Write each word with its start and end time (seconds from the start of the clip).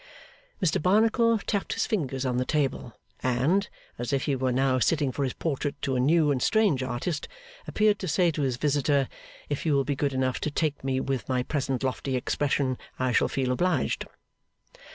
Mr 0.63 0.81
Barnacle 0.81 1.37
tapped 1.45 1.73
his 1.73 1.85
fingers 1.85 2.25
on 2.25 2.37
the 2.37 2.43
table, 2.43 2.97
and, 3.21 3.69
as 3.99 4.11
if 4.11 4.23
he 4.23 4.35
were 4.35 4.51
now 4.51 4.79
sitting 4.79 5.11
for 5.11 5.23
his 5.23 5.33
portrait 5.33 5.79
to 5.83 5.95
a 5.95 5.99
new 5.99 6.31
and 6.31 6.41
strange 6.41 6.81
artist, 6.81 7.27
appeared 7.67 7.99
to 7.99 8.07
say 8.07 8.31
to 8.31 8.41
his 8.41 8.57
visitor, 8.57 9.07
'If 9.47 9.63
you 9.63 9.75
will 9.75 9.85
be 9.85 9.95
good 9.95 10.11
enough 10.13 10.39
to 10.39 10.49
take 10.49 10.83
me 10.83 10.99
with 10.99 11.29
my 11.29 11.43
present 11.43 11.83
lofty 11.83 12.15
expression, 12.15 12.79
I 12.97 13.11
shall 13.11 13.27
feel 13.27 13.51
obliged. 13.51 14.07